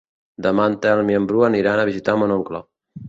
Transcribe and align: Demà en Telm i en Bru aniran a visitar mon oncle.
Demà 0.45 0.63
en 0.69 0.77
Telm 0.85 1.11
i 1.13 1.17
en 1.19 1.27
Bru 1.33 1.45
aniran 1.49 1.83
a 1.83 1.85
visitar 1.91 2.17
mon 2.23 2.35
oncle. 2.39 2.63